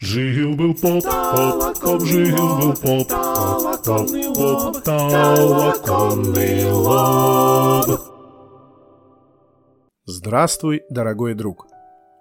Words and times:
Жил-был 0.00 0.74
поп, 0.74 1.02
поп, 1.02 1.80
поп, 1.80 2.02
жил-был 2.02 2.72
поп, 2.74 3.08
поп, 3.08 3.84
поп, 3.84 4.08
поп, 4.36 4.82
толоконный 4.84 6.70
лоб. 6.70 8.00
Здравствуй, 10.04 10.84
дорогой 10.88 11.34
друг. 11.34 11.66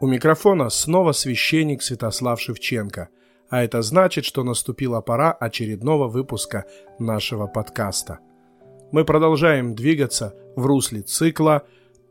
У 0.00 0.06
микрофона 0.06 0.68
снова 0.68 1.12
священник 1.12 1.82
Святослав 1.82 2.38
Шевченко, 2.42 3.08
а 3.48 3.64
это 3.64 3.80
значит, 3.80 4.26
что 4.26 4.44
наступила 4.44 5.00
пора 5.00 5.32
очередного 5.32 6.08
выпуска 6.08 6.66
нашего 6.98 7.46
подкаста. 7.46 8.18
Мы 8.92 9.06
продолжаем 9.06 9.74
двигаться 9.74 10.34
в 10.56 10.66
русле 10.66 11.00
цикла 11.00 11.62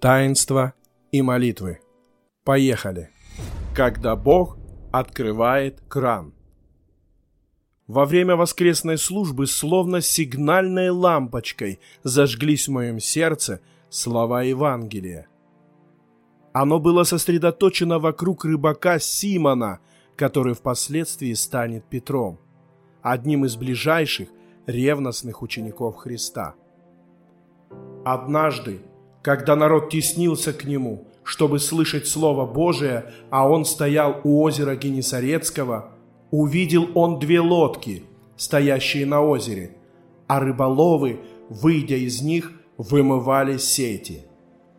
«Таинства 0.00 0.74
и 1.10 1.20
молитвы». 1.20 1.80
Поехали! 2.44 3.10
Когда 3.74 4.14
Бог 4.14 4.57
открывает 4.92 5.80
кран. 5.88 6.32
Во 7.86 8.04
время 8.04 8.36
воскресной 8.36 8.98
службы 8.98 9.46
словно 9.46 10.02
сигнальной 10.02 10.90
лампочкой 10.90 11.80
зажглись 12.02 12.68
в 12.68 12.72
моем 12.72 13.00
сердце 13.00 13.60
слова 13.88 14.42
Евангелия. 14.42 15.26
Оно 16.52 16.78
было 16.80 17.04
сосредоточено 17.04 17.98
вокруг 17.98 18.44
рыбака 18.44 18.98
Симона, 18.98 19.80
который 20.16 20.54
впоследствии 20.54 21.32
станет 21.32 21.84
Петром, 21.84 22.38
одним 23.00 23.46
из 23.46 23.56
ближайших 23.56 24.28
ревностных 24.66 25.40
учеников 25.40 25.96
Христа. 25.96 26.56
Однажды, 28.04 28.80
когда 29.22 29.56
народ 29.56 29.88
теснился 29.88 30.52
к 30.52 30.64
нему, 30.64 31.07
чтобы 31.28 31.58
слышать 31.58 32.08
Слово 32.08 32.46
Божие, 32.46 33.12
а 33.28 33.46
он 33.46 33.66
стоял 33.66 34.18
у 34.24 34.42
озера 34.42 34.76
Генесарецкого, 34.76 35.90
увидел 36.30 36.88
он 36.94 37.18
две 37.18 37.38
лодки, 37.38 38.04
стоящие 38.36 39.04
на 39.04 39.20
озере, 39.20 39.76
а 40.26 40.40
рыболовы, 40.40 41.20
выйдя 41.50 41.96
из 41.96 42.22
них, 42.22 42.52
вымывали 42.78 43.58
сети. 43.58 44.22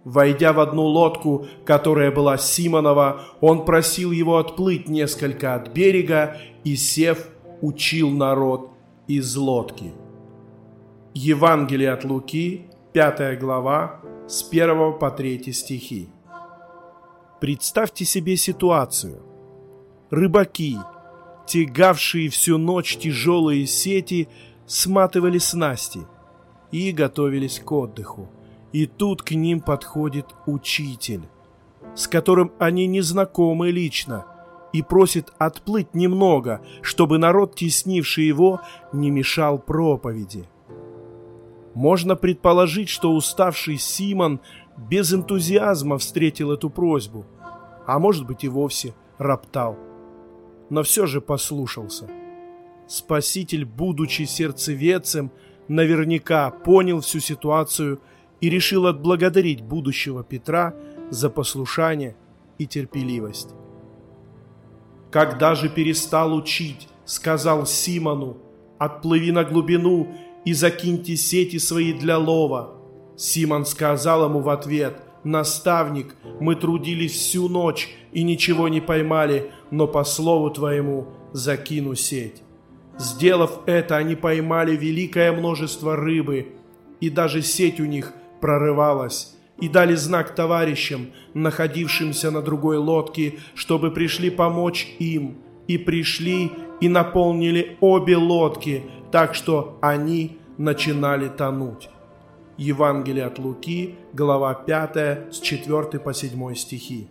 Войдя 0.03 0.51
в 0.51 0.59
одну 0.59 0.85
лодку, 0.85 1.45
которая 1.65 2.09
была 2.09 2.39
Симонова, 2.39 3.21
он 3.41 3.63
просил 3.63 4.11
его 4.11 4.39
отплыть 4.39 4.89
несколько 4.89 5.53
от 5.53 5.71
берега 5.71 6.37
и, 6.63 6.75
сев, 6.75 7.29
учил 7.61 8.09
народ 8.09 8.71
из 9.07 9.35
лодки. 9.35 9.93
Евангелие 11.13 11.91
от 11.91 12.05
Луки, 12.05 12.65
5 12.93 13.39
глава, 13.39 14.01
с 14.27 14.49
1 14.49 14.97
по 14.97 15.11
3 15.11 15.53
стихи. 15.53 16.09
Представьте 17.39 18.03
себе 18.03 18.35
ситуацию. 18.35 19.21
Рыбаки, 20.09 20.77
тягавшие 21.47 22.29
всю 22.29 22.57
ночь 22.57 22.97
тяжелые 22.97 23.65
сети, 23.65 24.27
сматывали 24.65 25.37
снасти 25.37 26.01
и 26.71 26.91
готовились 26.91 27.59
к 27.59 27.71
отдыху. 27.71 28.29
И 28.73 28.87
тут 28.87 29.21
к 29.23 29.31
ним 29.31 29.61
подходит 29.61 30.25
учитель, 30.47 31.23
с 31.95 32.09
которым 32.09 32.51
они 32.59 32.87
не 32.87 32.99
знакомы 32.99 33.71
лично, 33.71 34.25
и 34.73 34.81
просит 34.81 35.33
отплыть 35.37 35.95
немного, 35.95 36.61
чтобы 36.81 37.17
народ, 37.17 37.55
теснивший 37.55 38.25
его, 38.25 38.59
не 38.91 39.11
мешал 39.11 39.59
проповеди. 39.59 40.47
Можно 41.73 42.15
предположить, 42.15 42.89
что 42.89 43.13
уставший 43.13 43.77
Симон 43.77 44.39
без 44.77 45.13
энтузиазма 45.13 45.97
встретил 45.97 46.51
эту 46.51 46.69
просьбу, 46.69 47.25
а 47.85 47.99
может 47.99 48.25
быть 48.25 48.43
и 48.43 48.49
вовсе 48.49 48.93
роптал. 49.17 49.77
Но 50.69 50.83
все 50.83 51.05
же 51.05 51.21
послушался. 51.21 52.09
Спаситель, 52.87 53.65
будучи 53.65 54.23
сердцевецем, 54.23 55.31
наверняка 55.67 56.49
понял 56.49 57.01
всю 57.01 57.19
ситуацию 57.19 58.01
и 58.41 58.49
решил 58.49 58.87
отблагодарить 58.87 59.61
будущего 59.61 60.23
Петра 60.23 60.73
за 61.09 61.29
послушание 61.29 62.15
и 62.57 62.65
терпеливость. 62.65 63.49
Когда 65.11 65.55
же 65.55 65.69
перестал 65.69 66.35
учить, 66.35 66.87
сказал 67.05 67.65
Симону, 67.65 68.37
«Отплыви 68.77 69.31
на 69.31 69.43
глубину 69.43 70.07
и 70.45 70.53
закиньте 70.53 71.15
сети 71.15 71.57
свои 71.59 71.93
для 71.93 72.17
лова». 72.17 72.75
Симон 73.17 73.65
сказал 73.65 74.25
ему 74.25 74.39
в 74.39 74.49
ответ, 74.49 75.01
«Наставник, 75.23 76.15
мы 76.39 76.55
трудились 76.55 77.11
всю 77.11 77.49
ночь 77.49 77.89
и 78.13 78.23
ничего 78.23 78.69
не 78.69 78.79
поймали, 78.79 79.51
но 79.71 79.87
по 79.87 80.03
слову 80.03 80.49
твоему 80.49 81.07
закину 81.33 81.95
сеть». 81.95 82.41
Сделав 82.97 83.59
это, 83.65 83.97
они 83.97 84.15
поймали 84.15 84.75
великое 84.75 85.31
множество 85.31 85.95
рыбы, 85.95 86.53
и 86.99 87.09
даже 87.09 87.41
сеть 87.41 87.79
у 87.79 87.85
них 87.85 88.13
прорывалась, 88.41 89.35
и 89.59 89.69
дали 89.69 89.95
знак 89.95 90.35
товарищам, 90.35 91.07
находившимся 91.33 92.29
на 92.31 92.41
другой 92.41 92.77
лодке, 92.77 93.35
чтобы 93.55 93.91
пришли 93.91 94.29
помочь 94.29 94.87
им, 94.99 95.37
и 95.67 95.77
пришли 95.77 96.51
и 96.81 96.89
наполнили 96.89 97.77
обе 97.79 98.17
лодки, 98.17 98.83
так 99.11 99.35
что 99.35 99.77
они 99.81 100.37
начинали 100.57 101.29
тонуть. 101.29 101.89
Евангелие 102.57 103.25
от 103.25 103.39
Луки, 103.39 103.95
глава 104.13 104.53
5, 104.53 105.33
с 105.33 105.39
4 105.39 105.99
по 105.99 106.13
7 106.13 106.55
стихи. 106.55 107.07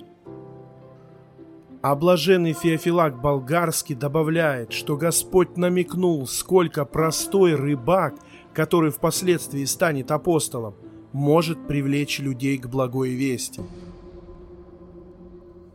А 1.81 1.95
блаженный 1.95 2.53
Феофилак 2.53 3.21
Болгарский 3.21 3.95
добавляет, 3.95 4.73
что 4.73 4.97
Господь 4.97 5.57
намекнул, 5.57 6.27
сколько 6.27 6.85
простой 6.85 7.55
рыбак, 7.55 8.15
который 8.53 8.91
впоследствии 8.91 9.65
станет 9.65 10.11
апостолом, 10.11 10.75
может 11.13 11.67
привлечь 11.67 12.19
людей 12.19 12.59
к 12.59 12.67
благой 12.67 13.11
вести. 13.11 13.63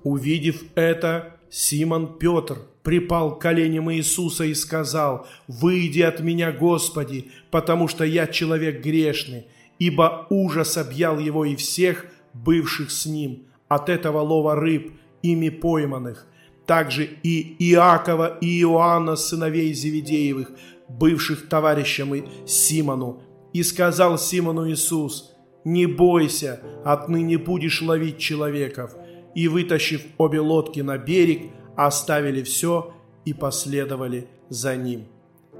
Увидев 0.04 0.62
это, 0.76 1.38
Симон 1.50 2.20
Петр 2.20 2.58
припал 2.84 3.38
к 3.38 3.42
коленям 3.42 3.92
Иисуса 3.92 4.44
и 4.44 4.54
сказал, 4.54 5.26
«Выйди 5.48 6.02
от 6.02 6.20
меня, 6.20 6.52
Господи, 6.52 7.32
потому 7.50 7.88
что 7.88 8.04
я 8.04 8.28
человек 8.28 8.84
грешный, 8.84 9.48
ибо 9.80 10.28
ужас 10.30 10.78
объял 10.78 11.18
его 11.18 11.46
и 11.46 11.56
всех, 11.56 12.06
бывших 12.34 12.92
с 12.92 13.06
ним, 13.06 13.48
от 13.68 13.90
этого 13.90 14.20
лова 14.20 14.56
рыб, 14.56 14.94
ими 15.22 15.50
пойманных, 15.50 16.28
также 16.66 17.10
и 17.24 17.56
Иакова 17.72 18.38
и 18.40 18.62
Иоанна, 18.62 19.16
сыновей 19.16 19.74
Зеведеевых, 19.74 20.52
бывших 20.88 21.50
товарищами 21.50 22.26
Симону. 22.46 23.24
И 23.54 23.64
сказал 23.64 24.18
Симону 24.18 24.70
Иисус, 24.70 25.32
«Не 25.64 25.86
бойся, 25.86 26.62
отныне 26.84 27.38
будешь 27.38 27.82
ловить 27.82 28.18
человеков». 28.18 28.96
И, 29.36 29.48
вытащив 29.48 30.04
обе 30.18 30.40
лодки 30.40 30.82
на 30.82 30.98
берег, 30.98 31.52
оставили 31.76 32.44
все 32.44 32.94
и 33.26 33.34
последовали 33.34 34.28
за 34.50 34.76
ним. 34.76 35.06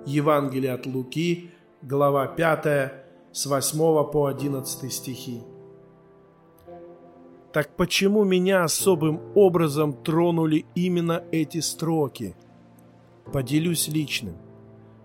Евангелие 0.06 0.74
от 0.74 0.86
Луки, 0.86 1.52
глава 1.82 2.28
5, 2.28 2.94
с 3.32 3.46
8 3.46 4.12
по 4.12 4.26
11 4.28 4.92
стихи. 4.94 5.42
Так 7.54 7.76
почему 7.76 8.24
меня 8.24 8.64
особым 8.64 9.22
образом 9.36 9.94
тронули 9.94 10.66
именно 10.76 11.24
эти 11.32 11.60
строки? 11.60 12.36
Поделюсь 13.32 13.88
личным. 13.88 14.36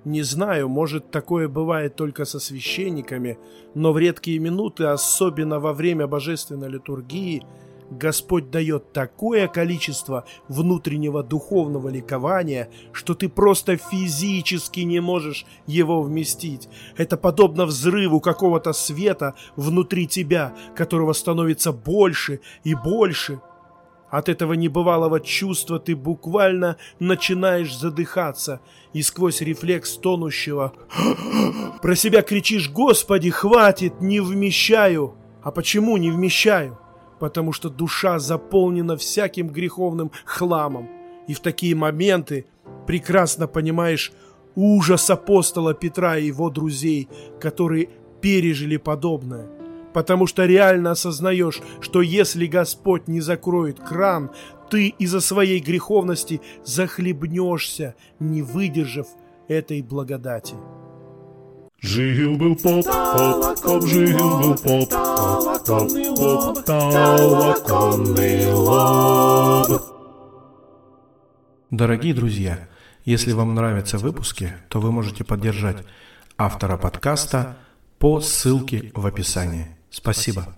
Не 0.04 0.22
знаю, 0.22 0.68
может 0.68 1.10
такое 1.10 1.48
бывает 1.48 1.94
только 1.94 2.24
со 2.24 2.40
священниками, 2.40 3.38
но 3.74 3.92
в 3.92 3.98
редкие 3.98 4.38
минуты, 4.38 4.84
особенно 4.84 5.60
во 5.60 5.74
время 5.74 6.06
божественной 6.06 6.70
литургии, 6.70 7.44
Господь 7.90 8.50
дает 8.50 8.92
такое 8.92 9.48
количество 9.48 10.24
внутреннего 10.48 11.22
духовного 11.22 11.88
ликования, 11.88 12.68
что 12.92 13.14
ты 13.14 13.28
просто 13.28 13.76
физически 13.76 14.80
не 14.80 15.00
можешь 15.00 15.46
его 15.66 16.02
вместить. 16.02 16.68
Это 16.96 17.16
подобно 17.16 17.64
взрыву 17.64 18.20
какого-то 18.20 18.72
света 18.72 19.34
внутри 19.56 20.06
тебя, 20.06 20.54
которого 20.76 21.12
становится 21.12 21.72
больше 21.72 22.40
и 22.64 22.74
больше. 22.74 23.40
От 24.10 24.28
этого 24.28 24.54
небывалого 24.54 25.20
чувства 25.20 25.78
ты 25.78 25.94
буквально 25.94 26.76
начинаешь 26.98 27.76
задыхаться, 27.76 28.60
и 28.94 29.02
сквозь 29.02 29.42
рефлекс 29.42 29.96
тонущего 29.98 30.72
про 31.82 31.94
себя 31.94 32.22
кричишь 32.22 32.70
«Господи, 32.70 33.30
хватит, 33.30 34.00
не 34.00 34.20
вмещаю!» 34.20 35.14
А 35.42 35.50
почему 35.50 35.96
не 35.96 36.10
вмещаю? 36.10 36.78
Потому 37.18 37.52
что 37.52 37.68
душа 37.68 38.18
заполнена 38.18 38.96
всяким 38.96 39.48
греховным 39.48 40.10
хламом. 40.24 40.88
И 41.26 41.34
в 41.34 41.40
такие 41.40 41.74
моменты 41.74 42.46
прекрасно 42.86 43.46
понимаешь 43.46 44.12
ужас 44.54 45.10
апостола 45.10 45.74
Петра 45.74 46.16
и 46.18 46.26
его 46.26 46.50
друзей, 46.50 47.08
которые 47.40 47.88
пережили 48.20 48.76
подобное. 48.76 49.46
Потому 49.92 50.26
что 50.26 50.44
реально 50.44 50.92
осознаешь, 50.92 51.60
что 51.80 52.02
если 52.02 52.46
Господь 52.46 53.08
не 53.08 53.20
закроет 53.20 53.80
кран, 53.80 54.30
ты 54.70 54.88
из-за 54.88 55.20
своей 55.20 55.60
греховности 55.60 56.40
захлебнешься, 56.64 57.94
не 58.18 58.42
выдержав 58.42 59.06
этой 59.48 59.80
благодати. 59.82 60.54
Жил-был 61.80 62.56
поп, 62.56 62.84
поп, 62.84 63.86
жил-был 63.86 64.56
поп, 64.56 64.90
поп, 64.90 65.88
поп, 66.16 66.64
толоконный 66.64 68.52
лоб. 68.52 69.80
Дорогие 71.70 72.14
друзья, 72.14 72.68
если 73.04 73.30
вам 73.30 73.54
нравятся 73.54 73.98
выпуски, 73.98 74.52
то 74.68 74.80
вы 74.80 74.90
можете 74.90 75.22
поддержать 75.22 75.84
автора 76.36 76.76
подкаста 76.78 77.58
по 78.00 78.20
ссылке 78.20 78.90
в 78.96 79.06
описании. 79.06 79.76
Спасибо. 79.88 80.56